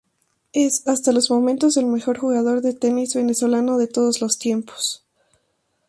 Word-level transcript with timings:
Es 0.53 0.87
hasta 0.87 1.11
los 1.11 1.29
momentos 1.29 1.77
el 1.77 1.85
mejor 1.85 2.17
jugador 2.17 2.61
de 2.63 2.73
tenis 2.73 3.13
venezolano 3.13 3.77
de 3.77 3.85
todos 3.85 4.19
los 4.19 4.39
tiempos. 4.39 5.05